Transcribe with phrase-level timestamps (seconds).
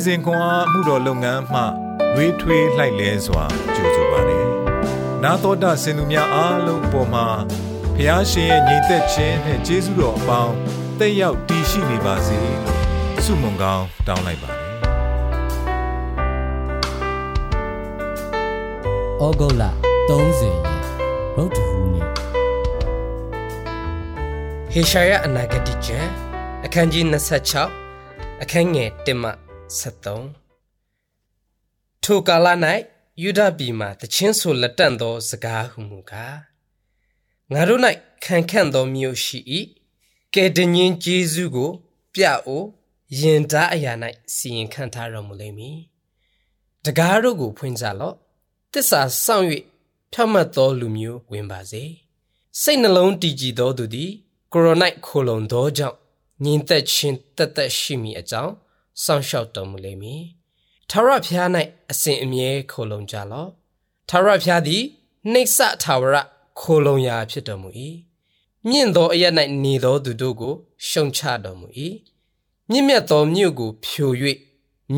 [0.00, 1.60] နေ့စဉ်ခွန်အားမှုတော်လုပ်ငန်းမှ
[2.14, 4.46] လွေးထွေးလှိုက်လဲစွာကြိုဆိုပါရယ်။
[5.22, 7.26] နာတော်တာစင်သူများအားလုံးအပေါ်မှာ
[7.96, 10.54] ဖျားရှင်ရဲ့ညီသက်ခြင်းနဲ့ကျေးဇူးတော်အပေါင်း
[10.98, 12.78] တက်ရောက်တည်ရှိနေပါစေလို့
[13.24, 14.60] ဆုမွန်ကောင်းတောင်းလိုက်ပါတယ်။
[19.22, 20.58] ဩဂုတ်လ30ရက်
[21.36, 22.06] ရုတ်တဟူးနေ့
[24.72, 26.10] ဟေရှာယအနာဂတိကျမ်း
[26.64, 27.04] အခန်းကြီး
[27.74, 32.46] 26အခန်းငယ်1မှ 73ထိုကာလ၌
[33.22, 36.36] ယူဒပြည်မှတချင်းဆိုလက်တန့်သောစကားဟုမူကား
[37.52, 37.80] ငါတို့၌
[38.24, 39.38] ခံခန့်သောမြို့ရှိ၏
[40.34, 41.70] ကဲတင်ရင်ဂျေဇုကို
[42.14, 42.64] ပြအို
[43.20, 43.92] ယင်သားအရာ၌
[44.34, 45.78] စီရင်ခံထားတော်မူလိမ့်မည်
[46.84, 48.16] တကားတို့ကိုဖွင့်ကြလော့
[48.72, 49.46] တစ္ဆာစောင့်၍
[50.12, 51.84] ဖြောက်မှတ်သောလူမျိုးဝင်ပါစေ
[52.60, 54.10] စိတ်နှလုံးတည်ကြည်သောသူသည်
[54.52, 55.96] ကိုရိုနိုက်ခိုလုံသောကြောင့်
[56.44, 58.54] ညင်သက်ခြင်းတက်တက်ရှိမိအကြောင်း
[59.04, 60.22] စောင့်ရှောက်တော်မူလိမ့်မည်။
[60.90, 61.48] ထာဝရဘုရား၌
[61.90, 63.48] အစဉ်အမြဲခိုလုံကြလော့။
[64.08, 64.84] ထာဝရဘုရားသည်
[65.32, 66.16] နှိမ့်ဆထာဝရ
[66.60, 67.68] ခိုလုံရာဖြစ်တော်မူ၏။
[68.68, 69.24] မြင့်သောအရ၌
[69.64, 70.54] နေသောသူတို့ကို
[70.88, 71.68] ရှုံချတော်မူ၏။
[72.70, 74.10] မြင့်မြတ်သောမြို့ကိုဖြို၍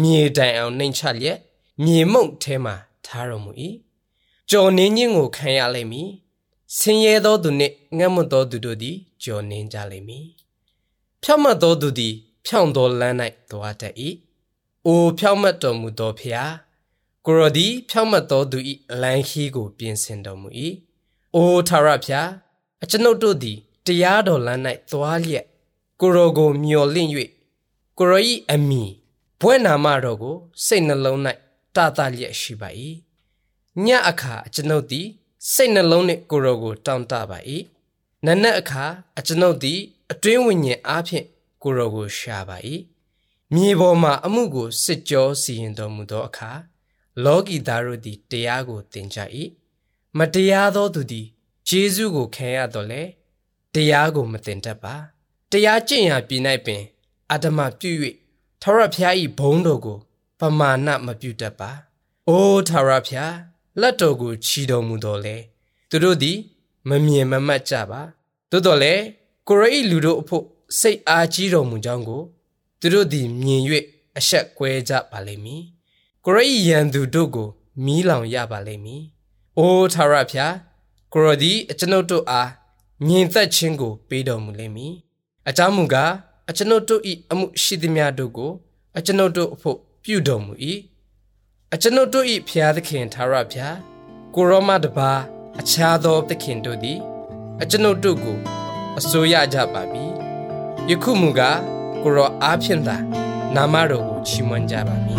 [0.00, 1.38] မြေတိုင်အောင်နှိမ်ချလျက်
[1.84, 2.72] မြေမုံထဲမှ
[3.06, 3.50] ထားတော်မူ၏။
[4.50, 6.08] ကြော်နင်းခြင်းကိုခံရလိမ့်မည်။
[6.78, 10.26] ဆင်းရဲသောသူနှင့်ငတ်မွတ်သောသူတို့သည်ကြော်နင်းကြလိမ့်မည်။
[11.22, 12.14] ဖြောင့်မတ်သောသူသည်
[12.46, 13.16] ဖြောင့်သောလမ်း၌
[13.50, 13.94] သွားတတ်၏။
[14.86, 16.52] အိုဖြောင့်မတ်တော်မူသောဖျား
[17.26, 18.58] ကိုရောသည်ဖြောင့်မတ်သောသူ၏
[19.02, 20.48] လမ်းခီးကို ပြင်ဆင်တော်မူ၏။
[21.34, 22.28] အိုထာဝရဖျား
[22.82, 25.46] အကျွန်ုပ်တို့သည်တရားတော်လမ်း၌သွားလျက်
[26.00, 27.10] ကိုရောကိုမျော်လင့်၍
[27.98, 28.82] ကိုရော၏အမိ
[29.40, 31.18] ဘွဲ့နာမတော်ကို စိတ်နှလုံး၌
[31.76, 32.68] တတလျက်ရှိပါ၏။
[33.84, 35.06] ညအခါအကျွန်ုပ်သည်
[35.52, 37.38] စိတ်နှလုံးနှင့်ကိုရောကိုတောင့်တပါ၏
[38.26, 38.84] နနက်အခါ
[39.18, 39.78] အကျွန်ုပ်သည်
[40.12, 41.26] အတွင်းဝိညာဉ်အားဖြင့်
[41.62, 42.56] ကိုရောကိုရှာပါ၏
[43.54, 46.50] မြေပေါ်မှအမှုကိုစစ်ကြောစီရင်တော်မူသောအခါ
[47.24, 49.18] လောကီသားတို့သည်တရားကိုသင်ကြ၏
[50.18, 51.26] မတရားသောသူသည်
[51.68, 53.02] ဂျေဇုကိုခံရတော့လေ
[53.74, 54.94] တရားကိုမသင်တတ်ပါ
[55.50, 56.82] တရားကျင့်ရာပြည်၌ပင်
[57.30, 57.90] အတ္တမပြု၍
[58.62, 59.98] ထာဝရဘုရား၏ဘုန်းတော်ကို
[60.40, 61.70] ပမာဏမပြုတတ်ပါ
[62.28, 63.36] အိုးထာဝရဘုရား
[63.80, 65.36] လက်တော်ကိုချီတော်မူတော်လေ
[65.90, 66.38] သူတို့သည်
[66.88, 68.02] မမြင်မမှတ်ကြပါ
[68.50, 69.02] သို့တော်လည်း
[69.48, 70.44] ကိုရိလူတို့အဖို့
[70.80, 72.22] စိတ်အားကြီးတော်မူကြောင်းကို
[72.80, 73.62] သူတို့သည်မြင်၍
[74.18, 75.62] အဆက်ကွဲကြပါလိမ့်မည်
[76.24, 77.48] ကိုရိယန်သူတို့ကို
[77.84, 79.02] မီးလောင်ရပါလိမ့်မည်
[79.58, 80.54] အိုးထာဝရဖျား
[81.12, 82.50] ကိုရသည်အကျွန်ုပ်တို့အား
[83.08, 84.94] ညင်သက်ခြင်းကို ပေးတော်မူလိမ့်မည်
[85.48, 86.12] အကြောင်းမူကား
[86.48, 88.50] အကျွန်ုပ်တို့၏အမှုရှိသည်များတို့ကို
[88.96, 90.52] အကျွန်ုပ်တို့အဖို့ပြုတော်မူ၏
[91.74, 93.76] အကျွန်ုပ်တို့၏ဖျားသခင်ထာဝရဖျား
[94.34, 95.10] ကိုရောမတပါ
[95.60, 96.98] အခြားသောသခင်တို့သည်
[97.62, 98.38] အကျွန်ုပ်တို့ကို
[98.98, 100.21] အစိုးရကြပါပြီ
[100.90, 101.58] ယခုမူကား
[102.02, 102.96] ကိုရောအားဖြင့်သာ
[103.54, 105.18] နာမတော်ကိုချီးမွမ်းကြပါမည်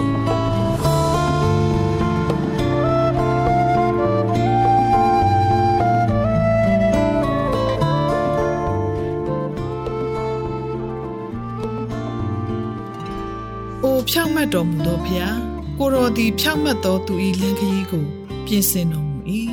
[13.84, 15.38] အိုဖြောင့်မတ်တော်မူသောဖျား
[15.78, 18.06] ကိုတော်သည်ဖြောင့်မတ်သောသူ၏လမ်းခရီးကို
[18.46, 19.18] ပြင်ဆင်တော်မူ၏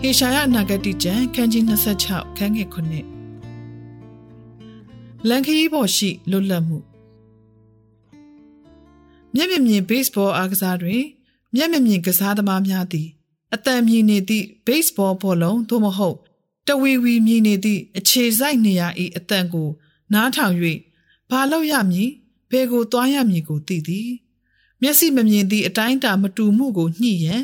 [0.00, 1.62] ဟေရှာယအနာဂတိကျမ်းခန်းကြီး
[2.00, 3.19] 26ခန်းငယ်9
[5.28, 6.78] လန်ခရီးပေါ်ရှိလွတ်လပ်မှု
[9.34, 11.02] မျက်မြင်မြင် baseball အားကစားတွင်
[11.54, 13.08] မျက်မြင်မြင်ကစားသမားများသည်
[13.54, 16.16] အတန်မြည်နေသည့် baseball ဘောလုံးသို့မဟုတ်
[16.66, 19.68] တဝီဝီမြည်နေသည့်အခြေစိုက်နေရာ၏အတန်ကို
[20.12, 20.54] နားထောင်၍
[21.30, 22.10] ဘာလို့ရမည်
[22.50, 24.10] ဘယ်ကိုသွားရမည်ကိုသိသည်
[24.82, 27.42] မျက်စိမမြင်သည့်အတိုင်းအတာမတူမှုကိုညှိရန်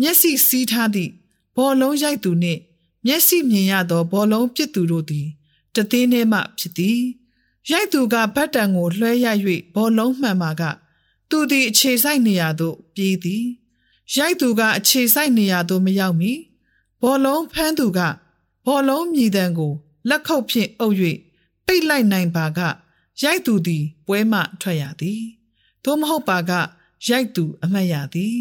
[0.00, 1.10] မျက်စိစီးထားသည့်
[1.56, 2.60] ဘောလုံးရိုက်သူနှင့်
[3.06, 5.28] မျက်စိမြင်ရသောဘောလုံးပစ်သူတို့သည်
[5.76, 7.00] တသေးနှဲမှဖြစ်သည်
[7.70, 9.26] ရိုက်သူကဘတ်တံကိုလွှဲရ၍
[9.74, 10.62] ဘောလုံးမှန်မှာက
[11.30, 13.44] သူသည်အခြေဆိုင်နေရာသို့ပြေးသည်
[14.16, 16.32] ရိုက်သူကအခြေဆိုင်နေရာသို့မရောက်မီ
[17.02, 18.00] ဘောလုံးဖမ်းသူက
[18.66, 19.72] ဘောလုံးမြည်တံကို
[20.08, 20.96] လက်ခုပ်ဖြင့်အုပ်၍
[21.66, 22.60] ပိတ်လိုက်နိုင်ပါက
[23.22, 25.22] ရိုက်သူသည် ပွဲမှထွက်ရသည်
[25.84, 26.52] သို့မဟုတ်ပါက
[27.08, 28.36] ရိုက်သူအမှတ်ရသည်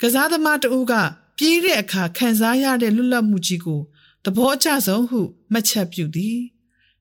[0.00, 0.94] ကစားသမားတဦးက
[1.36, 3.80] ပြေးတဲ့အခါခံစားရတဲ့လွတ်လပ်မှုကြီးကို
[4.24, 5.20] သဘောကျဆုံးဟု
[5.52, 6.38] မှတ်ချက်ပြုသည်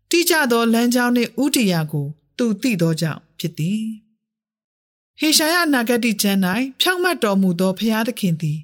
[0.09, 2.07] တိကျသောလမ်းကြောင်းနှင့်ဥတီယာကို
[2.38, 3.83] သူသိသောကြောင့်ဖြစ်သည်
[5.19, 6.39] ဟေရှာယနာဂတိကျမ်း၌
[6.81, 8.59] ဖြောင့်မတ်တော်မူသောဖျားသခင်သည်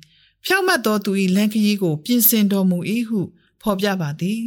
[0.46, 2.78] ဖြောင့်မတ်သောသူ၏လမ်းခရီးကို ပြင်ဆင်တော်မူ၏
[3.10, 3.20] ဟု
[3.62, 4.42] ဖော်ပြပါသည်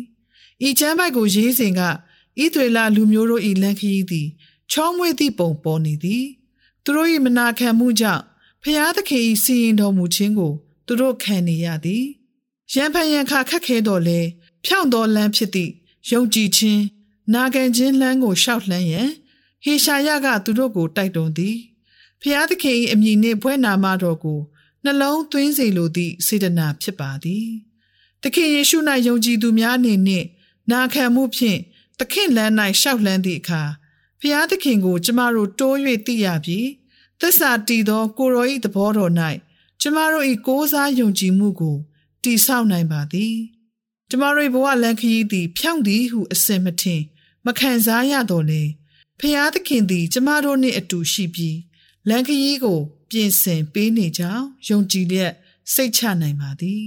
[0.66, 1.90] ဤကျမ်းပိုက်ကိုရေးစဉ်ကဣ
[2.54, 4.28] သရေလလူမျိုးတို့၏လမ်းခရီးသည်
[4.70, 6.24] ချောမွေ့သည့်ပုံပေါ်နေသည်
[6.84, 8.22] သူတို့၏မနာခံမှုကြောင့်
[8.62, 10.52] ဖျားသခင်၏စီရင်တော်မူခြင်းကို
[10.86, 12.04] သူတို့ခံနေရသည်
[12.74, 14.20] ရန်ဖန်ရန်ခါခက်ခဲတော်လဲ
[14.64, 15.72] ဖြောင့်တော်လမ်းဖြစ်သည့်
[16.10, 16.82] ယုံကြည်ခြင်း
[17.34, 19.10] နာခံခြင်းလမ်းကိုရှောက်လှမ်းရန်
[19.64, 21.56] ဟေရှာယကသူတို့ကိုတိုက်တွန်းသည်
[22.20, 24.40] ဖျားသခင်၏အမည်နှင့်ဖွဲ့နာမတော်ကို
[24.84, 27.46] နှလုံးသွင်းစေလိုသည့်စေတနာဖြစ်ပါသည်။
[28.22, 30.26] သခင်ယေရှု၌ယုံကြည်သူများအနေနှင့်
[30.72, 31.60] နာခံမှုဖြင့်
[31.98, 33.62] သခင်လမ်း၌ရှောက်လှမ်းသည့်အခါ
[34.20, 35.76] ဖျားသခင်ကို ကျမတို့တိုး၍
[36.06, 36.68] သိရပြီး
[37.20, 39.12] သစ္စာတည်သောကိုရော၏သဘောတော်၌
[39.80, 41.76] ကျမတို့၏ကိုးစားယုံကြည်မှုကို
[42.24, 43.36] တည်ဆောက်နိုင်ပါသည်။
[44.10, 47.02] ကျမတို့ဘဝလန်ခရီးသည် ဖြောင့်သည်ဟုအစင်မထင်
[47.46, 48.62] မခံစားရတော့လေ
[49.20, 51.58] ဖျားသခင်သည် ကျမတို့နှင့်အတူရှိပြီး
[52.08, 52.80] လန်ခရီးကို
[53.10, 55.32] ပြင်ဆင်ပေးနေကြောင်းယုံကြည်လျက်
[55.72, 56.84] စိတ်ချနိုင်ပါသည်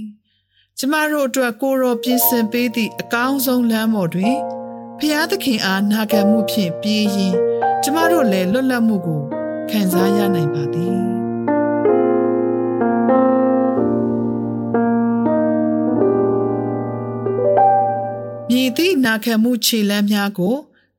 [0.78, 4.36] ကျမတို့အတွက်ကိုရောပြင်ဆင်ပေးသည့်အကောင်းဆုံးလမ်းပေါ်တွင်
[4.98, 7.34] ဖျားသခင်အားနာခံမှုဖြင့်ပြေးရင်
[7.82, 9.22] ကျမတို့လည်းလွတ်လပ်မှုကို
[9.70, 11.13] ခံစားရနိုင်ပါသည်
[19.24, 20.54] ခံမှုခြေလမ်းများကို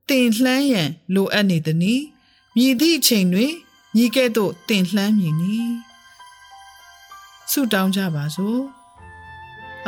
[0.08, 2.02] တင်လှမ်းရန်လိုအပ်နေသည်။
[2.56, 3.52] မြည်သည့်အချိန်တွင်
[3.96, 5.56] ညီကဲ့သို့တင်လှမ်းမည်နီ
[7.50, 8.60] ဆုတောင်းကြပါစို့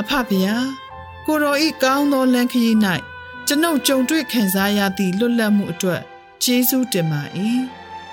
[0.01, 0.67] အဖဖျား
[1.27, 2.77] ကိုရောဤကောင်းသောလမ်းခရီး၌
[3.47, 6.03] ကျွန်ုပ်ကြုံတွေ့ခံစားရသည့်လွတ်လပ်မှုအတွက်
[6.43, 7.23] ကျေးဇူးတင်ပါ၏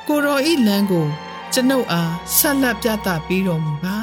[0.07, 1.07] ကိုရောဤလမ်းကို
[1.53, 3.99] ကျွန်ုပ်အားဆက်လက်ပြသပေးတော်မူပါ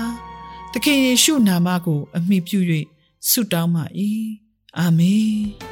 [0.72, 2.58] သခင်ယေရှုနာမကို အမိပြု၍
[3.28, 3.84] ဆုတောင်းပါ၏
[4.78, 5.71] အာမင်